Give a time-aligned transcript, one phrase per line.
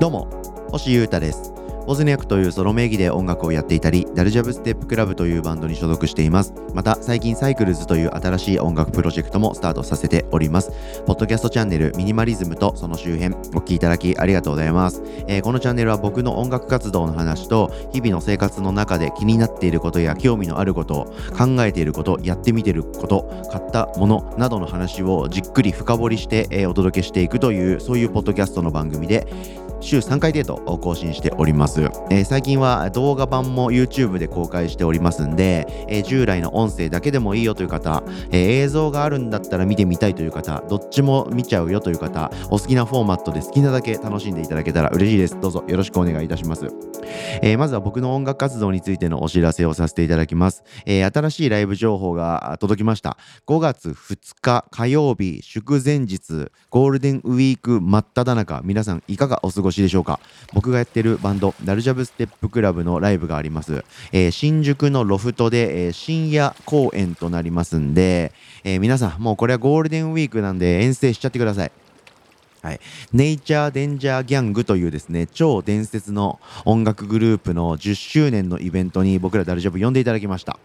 [0.00, 0.28] どうも
[0.70, 1.59] 星優太です。
[1.90, 6.54] ボズニャクというソロ名義で音楽をやっていたり、ダルジャブステップクラブというバンドに所属しています。
[6.72, 10.70] また、最近サイクルズという新しい音楽プロジェクトもスタートさせております。
[11.04, 29.26] ポッドキャストチャンネルミニマリズムとその周辺、お聴きいただきありがとうございます、えー、このチャンネルは僕の音楽活動の話と、日々の生活の中で気になっていることや興味のあること、考えていること、やってみていること、買ったものなどの話をじっくり深掘りして、えー、お届けしていくという、そういうポッドキャストの番組で、
[29.80, 31.79] 週3回程度更新しております、
[32.10, 45.40] えー、最近は動画版も YouTube で公開しておりますんで、えー、従来の音声だけでもいいよという方、えー、映像があるんだったら見てみたいという方どっちも見ちゃうよという方お好きなフォーマットで好きなだけ楽しんでいただけたら嬉しいです。
[45.40, 46.66] どうぞよろしくお願いいたします、
[47.42, 53.16] えまずは僕の音楽活動についてのお知らせをさせていただきます、え新しいライブ情報が届きました。
[53.46, 58.60] 5月2日火曜日祝前日ゴールデンウィーク真っ只中。
[58.64, 60.20] 皆さんいかがお過ごしでしょうか？
[60.52, 68.32] 僕がやってるバンドダルジャブステップクラブのライブがあります、えー、新宿のロフトで、え、深夜公演となりますんで、
[68.64, 71.72] え、皆さんもうこれはゴールデンウィークなんで遠征しちゃってください。
[72.62, 72.80] はい、
[73.12, 80.58] ネイチャーデンジャーギャングというですね超伝説の音楽グループの10周年のイベントに僕らダルジャブ呼んでいただきました。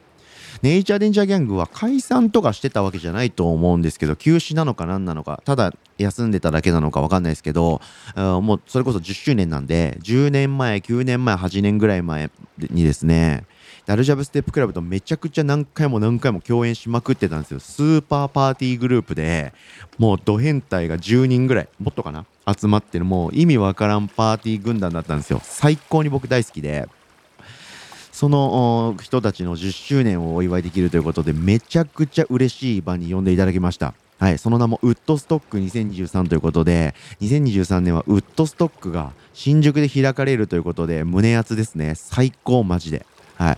[0.62, 7.82] ネイチャーデンジャーギャングは解散とかしてたわけじゃないと思うんですけど、休止なのか何なのか、ただ休んでただけなのか分かんないですけど、
[8.16, 13.44] もうそれこそ10周年なんで、10年前、9年前、8年ぐらい前にですね、
[13.86, 17.60] ダルジャブステップクラブとめちゃくちゃ何回も何回も共演しまくってたんですよ。
[17.60, 19.54] スーパーパーティーグループで、
[19.98, 25.42] もうド変態が10人ぐらい、もっとかな集まってる、もう意味わからんパーティー軍団だったんですよ。
[25.44, 26.88] 最高に僕大好きで。
[28.12, 33.94] その人たちの10周年をお祝いできるということで、めちゃくちゃ嬉しい場に呼んでいただきました。
[34.18, 41.94] はい、その名もウッドストック2023ということで、2023年はウッドストックが新宿で開かれるということで、胸熱ですね。
[41.96, 43.06] 最高、マジで。
[43.38, 43.58] はい。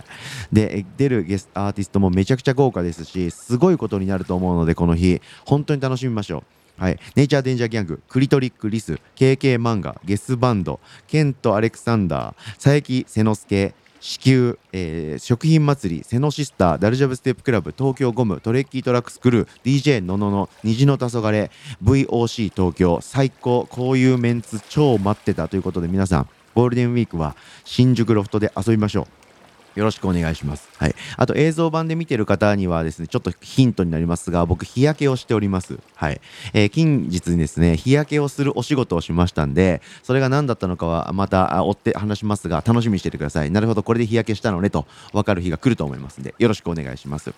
[0.52, 6.42] で、出るゲストアーティストもめちゃくちゃ豪華ですし、すごいことになると思うので、この日、本当に楽しみましょう。
[6.82, 10.78] はい、ネイチャーデンジャーギャング、クリトリック・リス、KK 漫画、ゲスバンド、
[11.08, 21.50] ケント・アレクサンダー、佐伯瀬之助、子宮、えー、食品祭り、セノシスター、ダルジャブステップクラブ、東京ゴム、トレッキートラックスクルー、DJ ののの、虹の黄昏、
[21.82, 27.34] VOC 東京、最高、こういうメンツ超待ってたということで皆さん、ゴールデンウィークは
[27.64, 29.27] 新宿ロフトで遊びましょう。
[29.74, 30.68] よろしくお願いします。
[30.76, 30.94] はい。
[31.16, 35.78] あと映像版で見てる方にはですね、ちょっとヒントになりますが、僕日焼けをしております。
[35.94, 36.20] はい。
[36.52, 43.50] えー、近日にですね、日焼けをするお仕事をしましたんで、それが何だったのかはまた追って話しますが、楽しみにしててください。
[43.50, 47.32] なるほど、これで日焼けしたのねと分かる日が来ると思いますんで、よろしくお願いします。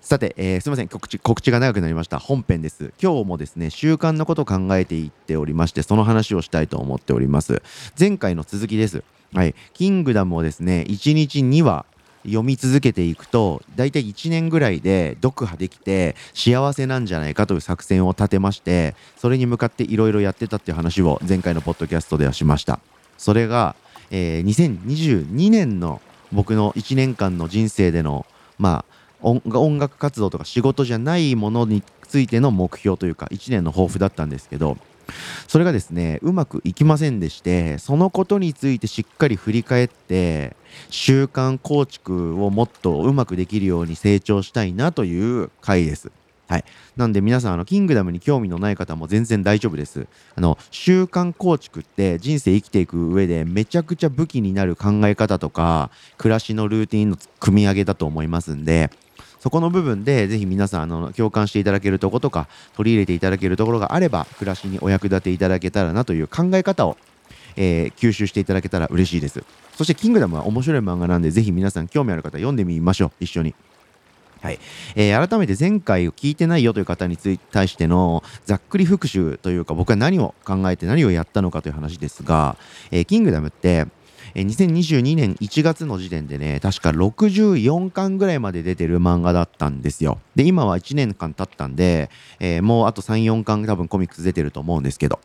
[0.00, 2.18] さて、えー、すみません告知、告知が長くなりました。
[2.18, 2.92] 本編です。
[3.00, 7.62] 今日もですね、習慣のことを考えていっておりまして、その話をしたいと思っております。
[7.98, 9.04] 前回の続きです。
[9.34, 9.54] はい。
[9.74, 11.84] キングダムをですね、1日2話
[12.24, 22.80] 読み続けていくと大体1年ぐらいで読破できて幸せなんじゃないかという作戦を立てましてそれに向かっていろいろやってたっていう話を前回のポッドキャストではしました
[23.16, 23.74] それが、
[24.10, 28.26] えー、2022年の僕の1年間の人生での
[28.58, 28.89] まあ
[29.22, 34.76] 音楽活動とか仕事じゃないものについての目標というか1年の抱負だったんですけど
[35.48, 40.56] それがですねうまくいきませんでしてそのことについてしっかり振り返って
[40.88, 46.10] 習慣構築をもっとうまくできるように成長したいなという回です。
[46.50, 46.64] はい。
[46.96, 50.08] なんで皆さん、あの、キングダムに興味のない方も全然大丈夫です。
[50.34, 58.90] あの、習慣構築って人生生きていく上でめちゃくちゃ武器になる考え方とか、暮らしのルーティンの組み上げだと思いますんで、
[59.40, 62.46] そこの部分でぜひ皆さんあの共感していただけるとことか
[62.76, 66.96] 取り入れていただけるところがあれば暮らしにお役立ていただけたらなという考え方を、
[67.56, 69.42] えー、吸収していただけたら嬉しいです。
[69.74, 73.12] そして「キングダム」は面白い漫画なんでぜひ皆さん興味ある方読んでみましょう。
[73.20, 73.54] 一緒に。
[74.42, 74.58] はい。
[74.94, 82.56] えー、改めて前回を聞いてないよという方につい対してのざっくり復習というか僕は何を考えて何をやったのかという話ですが、
[82.90, 83.86] えー、キングダムって
[84.34, 90.18] え2022年1月の時点でね、確か64巻ぐらいまで出てる漫画だったんですよ。
[90.34, 95.20] で、今は1年間経ったんで、えー、もうあと3、4巻多分コミックス出てると思うんですけど。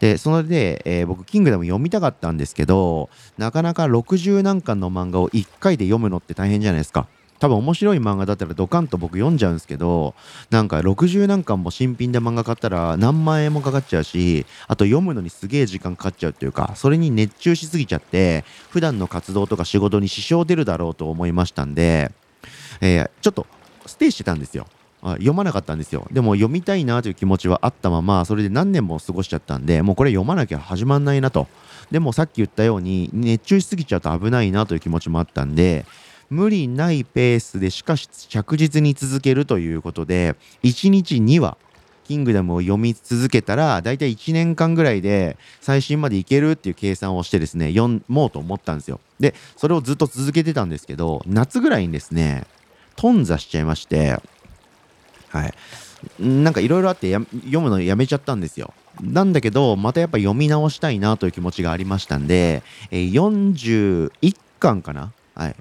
[0.00, 7.06] で、それで、えー、僕、キングダム読みたかったんですけど、なかなか60何巻の漫画を1回で読むのって大変じゃないですか。
[7.38, 10.14] 多分面白い漫画だったらドカンと僕読んじゃうんですけど
[10.50, 22.10] なんか60何巻も新品で漫画買ったら何万円もかかっちゃうしあと読むのにすげえ時間かかっちゃうっていうかそれに熱中しすぎちゃって普段の活動とか仕事に支障出るだろうと思いましたんで、
[22.80, 23.46] えー、ちょっと
[23.86, 24.66] ステイしてたんですよ。
[25.00, 26.06] 読まなかったんですよ。
[26.10, 31.46] でも読みたいなという気持ちはあったまま、それで何年も過ごしちゃったんで、もうこれ読まなきゃ始まんないなと。
[31.90, 35.86] でもさっき言ったように、熱中しすぎちゃうと危ないなという気持ちもあったんで、
[36.30, 41.56] 無理ないペースでしかし着実に続けるということで、1日2話、
[42.04, 49.00] キングダムを読み続けたら、だいたい1年間ぐらいで最新までいけるっていう計算をしてですね、読もうと思ったんですよ。
[49.20, 52.46] で、それをずっと続けてたんですけど、夏ぐらいにですね、
[52.96, 54.20] 頓挫しちゃいまして、
[55.28, 55.54] はい。
[56.18, 58.72] なんかいろいろあって読むのやめちゃったんですよ。
[59.02, 64.10] なんだけど、またやっぱ読み直したいなという気持ちがありましたんで、え、41
[64.60, 65.12] 巻かな？
[65.34, 65.56] はい。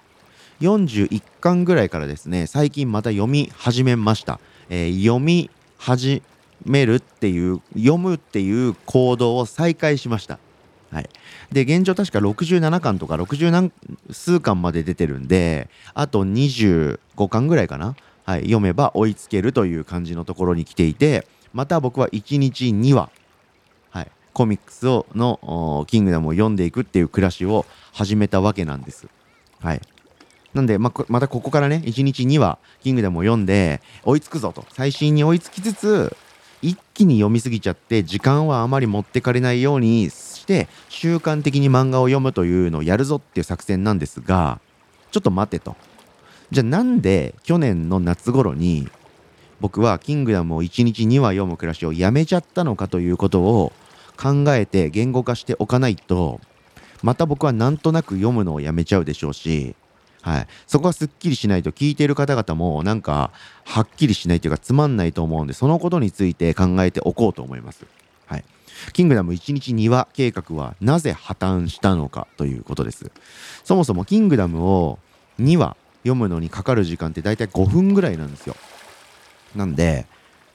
[0.62, 4.40] 41巻ぐらいからですね、最近また読み始めました。
[4.70, 6.24] えー、読み始
[6.66, 10.40] めるっていう、読むっていう行動を再開しました。
[10.92, 11.10] はい。
[11.52, 13.72] で、現状確か67巻とか60何
[14.12, 17.96] 数巻まで出てるんで、あと25巻ぐらいかな。
[18.26, 18.42] はい。
[18.42, 23.10] 読めば追いつけるという感じのところに来ていて、また僕は1日2話、
[23.90, 24.12] はい。
[24.34, 29.08] コミックスをのキングダムを読んでいくっていう暮らしを始めたわけなんです。
[29.60, 29.82] はい。
[30.58, 34.66] なんで、ままたここからね、1日2話、キングダムを読んで、追いつくぞと。
[34.70, 36.16] 最新に追いつきつつ、
[36.62, 44.60] 一気に読みすぎちゃって、時間はあまり持ってかれないようにして、習慣的に漫画を読むというのをやるぞっていう作戦なんですが、
[45.12, 45.76] ちょっと待てと。
[46.50, 48.88] じゃあなんで去年の夏頃に
[49.60, 53.74] 僕はキングダムを1日2話読む暮らしをやめちゃったのかということを
[54.16, 56.40] 考えて言語化しておかないと
[57.04, 59.76] また僕はなんとなく読むのをやめちゃうでしょうし
[60.28, 60.48] はい。
[60.68, 63.32] そこはすっきりしないと聞いている方々もなんか
[63.64, 67.86] はっきりしないというかつまんないと思うんでそのことについて考えておこうと思います。
[68.26, 68.44] はい。
[68.92, 73.10] キングダム1日2話計画はなぜ破綻したのかということです。
[73.64, 75.00] そもそもキングダムを
[75.40, 78.58] 2話読むのにかかる時間って大体5分ぐらいなんですよ。
[79.56, 80.08] なんで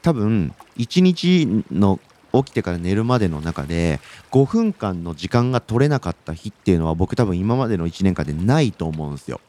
[0.03, 1.99] 多分1日の
[2.35, 4.01] 起きてから寝るまでの中で
[4.33, 9.41] 5分間の時間が取れなかった日っていうのは僕多分今までの1年間でないと思うんですよ。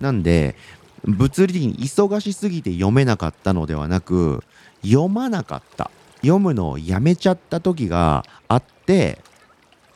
[0.00, 0.56] なんで、
[1.04, 4.42] 物理的に忙しすぎて読めなかったのではなく、
[4.82, 5.90] 読まなかった。
[6.20, 9.18] 読むのをやめちゃった時があって、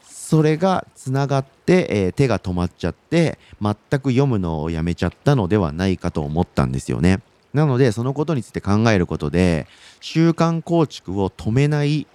[0.05, 7.21] それがつながって、えー、手が止まっちゃって、全く読むのをやめちゃったのではないかと思ったんですよね。
[7.53, 9.67] なので、そのことについて考えることで、
[10.01, 12.07] 習慣構築を止めない、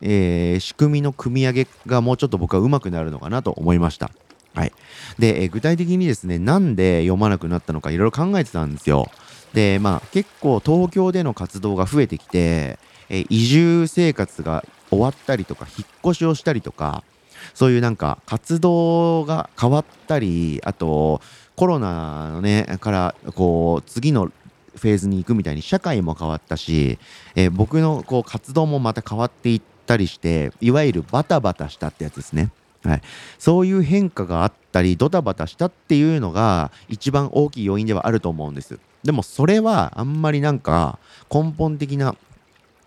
[0.00, 4.10] えー、仕組みの組み上げがもうちょっと僕は上手くなるのかなと思いました。
[4.58, 4.72] はい。
[5.20, 9.06] で、え具体的にですね、なんで読まなくなったのかいろいろ考えてたんですよ。
[9.54, 17.04] で、まあ結構東京での活動が増えてきて、え移住生活が終わったりとか、引っ越しをしたりとか、
[17.54, 21.20] そういうなんか活動が変わったり、あと
[21.54, 24.32] コロナのね、からこう次の
[24.74, 26.98] フェーズに行くみたいに社会も変わったし、
[27.36, 32.50] え僕のこう活動もまた変わっていったりして、いわゆるバタバタしたってやつですね。
[32.88, 33.02] はい、
[33.38, 38.78] そういう変化があったりドタバタしたっていうのが一番大きい要因ではあると思うんです。
[39.02, 40.98] でもそれはあんまりなんか
[41.32, 42.16] 根本的な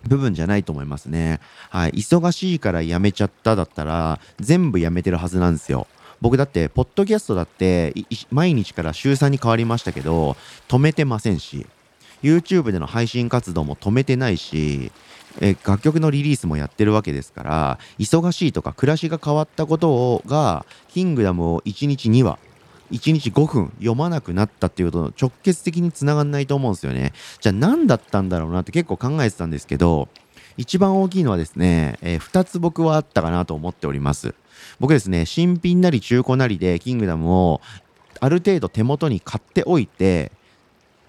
[0.07, 1.39] 部分じゃないと思いますね。
[1.69, 1.91] はい。
[1.91, 5.87] 忙しいからやめちゃっただったら全部やめてるはずなんですよ。
[6.21, 7.93] 僕だってポッドキャストだって
[8.29, 10.37] 毎日から週3に変わりましたけど
[10.67, 11.65] 止めてませんし
[12.21, 14.91] YouTube での配信活動も止めてないし
[15.39, 22.37] え楽曲のリリースもやってるわけですから忙しいとか暮らしが変わったことがキングダムを1日2話
[22.91, 27.13] 1日5分読まなくなったっていうことの直結的につながんないと思うんですよね。
[27.39, 30.09] じゃあ何だったんだろうなって結構考えてたんですけど
[30.57, 34.35] 一番大きいのはですね、えー、2つ僕はあったかなと思っております。
[34.79, 37.61] 僕ですね新品なり中古なりでキングダムを
[38.19, 40.31] ある程度手元に買っておいて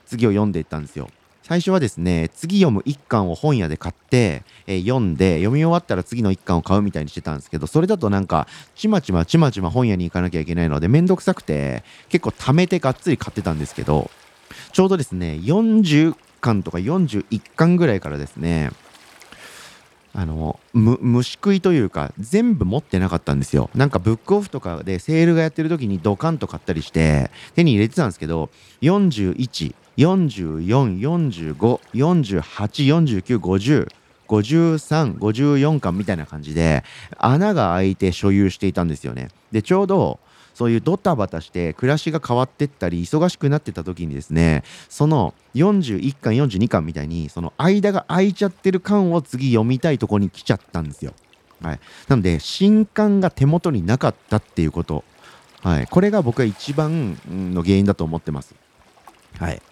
[0.06, 1.10] 次を読んでいったんですよ。
[1.52, 14.10] 最初はですね、次読む1巻を本屋で買って、えー、読んで、読み終わったら次の1巻を買うみたいにしてたんですけど、それだとなんか、ちまちまちまちま本屋に行かなきゃいけないので、めんどくさくて、結構貯めてがっつり買ってたんですけど、
[14.72, 18.70] ちょうどですね、40巻とか41巻ぐらいからですね、
[20.14, 23.70] あの虫食いというか全部持ってなかったんですよ。
[23.74, 28.50] なんかブックオフとかでセールがやってる時にドカンと買ったりして手に入れてたんですけど
[28.82, 33.88] 41 44、45、48、49、50、
[34.28, 36.84] 53、54巻みたいな感じで
[37.18, 39.28] 穴が開いて所有していたんですよね。
[39.50, 40.20] で、ちょうど
[40.54, 51.14] そういうドタバタして暮らしが変わってったり忙しくなってた時にですねその41巻42巻みたいにその間が空いちゃってる巻を次読みたいとこに来ちゃったんですよ。
[51.62, 55.04] はい、なので新刊が手元になかったっていうこと、
[55.62, 58.54] はい、これが僕は一番の原因だと思ってます。
[59.38, 59.62] はい、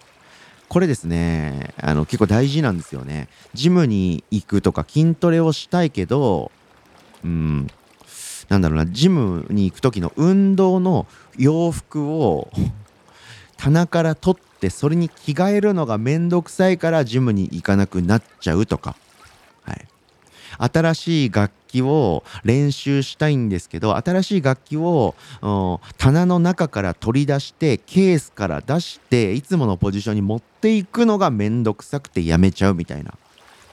[0.71, 3.29] これですねあの結構大事なんですよね。
[3.55, 6.53] ジムに行くとか筋トレをしたいけど
[7.25, 7.67] うん
[8.49, 12.53] なんだろうなジムに行く時の運動の洋服を
[13.57, 18.95] 棚から取ってそれに着替えるのがめんどくさいからジムに行かなくなっちゃうとか、
[20.59, 25.15] 新しい楽器を練習したいんですけど新しい楽器を
[25.99, 33.15] 棚の中から取り出してケースから出していつものポジションに持っていくのがめんどくさくてやめちゃうみたいな。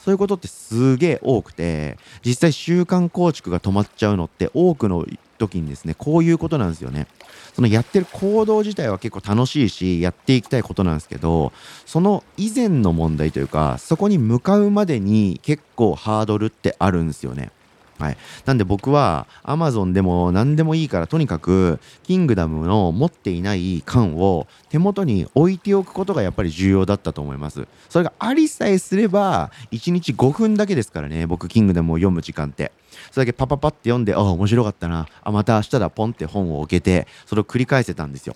[0.07, 5.05] そういうことってすげえ多くて実際習慣構築が止まっちゃうのって多くの
[5.37, 7.07] 時にですねこういうことなんですよね。
[7.53, 11.51] そのやってる行動自体は結構楽しいしやっていきたいことなんですけど
[11.85, 17.51] その以前の問題というかそこに向かうまでに結構ハードルってあるんですよね。
[18.00, 18.18] はい。
[18.46, 27.68] なんで僕は Amazon でも何でもいいからとにかくキングダムの持っていない缶を手元に置いておくことがやっぱり重要だったと思います。
[27.89, 32.72] それがありさえすれば1日5分だけですからね、僕キングダムを読む時間って。
[33.12, 35.08] それだけパパパって読んで、あ、面白かったな。
[35.22, 38.36] あ、また明日だ、ポンって本を置けて、それを繰り返せたんですよ。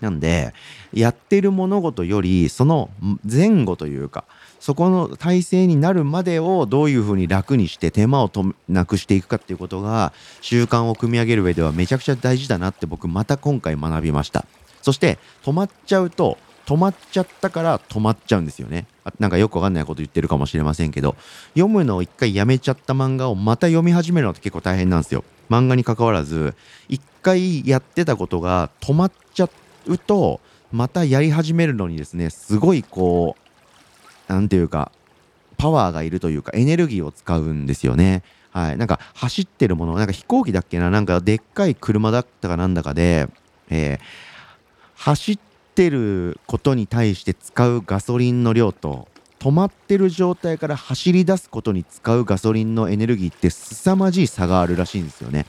[0.00, 0.54] なんで、
[0.92, 2.90] やってる物事より、その
[3.24, 4.24] 前後というか、
[4.60, 14.44] そこの体制になるまでをどういうふうに楽にして手間をとなくしていくかっていうことが習慣を組み上げる上ではめちゃくちゃ大事だなって僕また今回学びました。
[14.82, 18.86] そして止まっちゃうと止まっちゃったから止まっちゃうんですよね。
[19.20, 21.14] なんかよくわかんないこと言ってるかもしれませんけど
[21.54, 25.22] 読むのを一回やめちゃった漫画をまた読み始めるのって結構大変なんですよ。
[25.48, 26.56] 漫画に関わらず
[26.88, 29.44] 一回やってたことが止まっちゃ
[29.86, 30.40] うと
[30.72, 33.46] またやり始めるのにですねすごいこう
[34.28, 34.90] 何ていうか
[35.56, 38.22] パワーがいるというかエネルギーを使うんですよね。
[38.50, 43.28] はい、なんか走ってるものなんか飛行機だっけななんかでっかい車だったかなんだかで、
[43.68, 43.98] えー、
[44.94, 45.38] 走っ
[45.74, 55.44] てることに対して使うガソリンの量と止まってる状態から走り出すことに使うガソリンのエネルギーって凄まじい差があるらしいんですよね。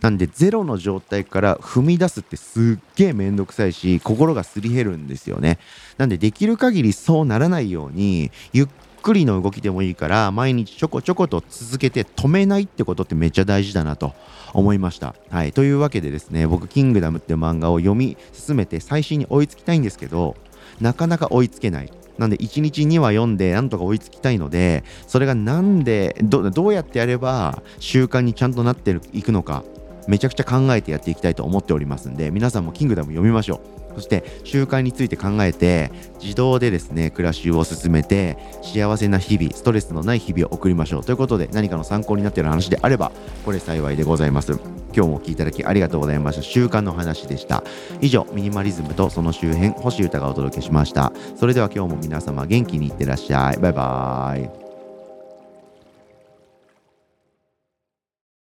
[0.00, 5.58] なんでゼロの状態から踏み出すってすっげえめんどくさいし心がすり減るんですよね。
[5.98, 8.68] なんでできる限りそうならないようにゆっ
[9.02, 14.14] くりの動きでもいいから毎日ちょこちょこと続けて止めないってことってめっちゃ大事だなと
[14.52, 15.14] 思いました。
[15.30, 20.36] はい、というわけでですね僕「キングダム」って漫画を読み進めて最新に追いつきたいんですけど
[20.80, 21.92] なかなか追いつけない。
[22.18, 29.64] なんで1日2話読んでなんとか追いつきたいのでそれがなんでどうやってやれば習慣にちゃんとなっていくのか
[30.08, 33.80] めちゃくちゃ考えてやっていきたいと思っておりますんで皆さんもキングダム読みましょう。
[33.94, 35.90] そして習慣について考えて
[36.22, 41.04] 自動でですね暮らしを進めて幸せな日々ストレスのない日々を送りましょう。
[41.04, 43.10] ということで何かの参考になっている話であれば
[43.44, 44.52] これ幸いでございます。
[44.92, 46.42] 今日もお聴きいただきありがとうございました。
[46.42, 47.64] 習慣の話でした。
[48.00, 51.12] 以上ミニマリズムとその周辺星歌がお届けしました。
[51.36, 53.56] それでは今日も皆様元気にいってらっしゃい。
[53.58, 54.59] バイバーイ。